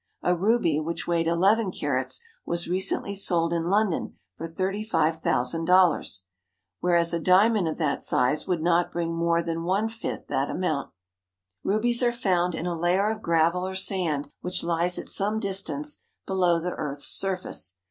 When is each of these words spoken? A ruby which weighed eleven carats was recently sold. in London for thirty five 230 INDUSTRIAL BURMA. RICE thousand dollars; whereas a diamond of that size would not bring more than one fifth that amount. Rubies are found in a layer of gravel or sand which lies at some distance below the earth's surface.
A 0.23 0.35
ruby 0.35 0.79
which 0.79 1.05
weighed 1.07 1.27
eleven 1.27 1.69
carats 1.71 2.19
was 2.43 2.67
recently 2.67 3.13
sold. 3.13 3.53
in 3.53 3.65
London 3.65 4.17
for 4.35 4.47
thirty 4.47 4.83
five 4.83 5.21
230 5.21 5.57
INDUSTRIAL 5.61 5.61
BURMA. 5.67 5.97
RICE 5.97 6.09
thousand 6.09 6.25
dollars; 6.25 6.25
whereas 6.79 7.13
a 7.13 7.19
diamond 7.19 7.67
of 7.67 7.77
that 7.77 8.01
size 8.01 8.47
would 8.47 8.63
not 8.63 8.91
bring 8.91 9.13
more 9.13 9.43
than 9.43 9.61
one 9.61 9.87
fifth 9.87 10.25
that 10.25 10.49
amount. 10.49 10.89
Rubies 11.63 12.01
are 12.01 12.11
found 12.11 12.55
in 12.55 12.65
a 12.65 12.73
layer 12.73 13.11
of 13.11 13.21
gravel 13.21 13.63
or 13.67 13.75
sand 13.75 14.29
which 14.41 14.63
lies 14.63 14.97
at 14.97 15.05
some 15.07 15.39
distance 15.39 16.03
below 16.25 16.59
the 16.59 16.71
earth's 16.71 17.05
surface. 17.05 17.75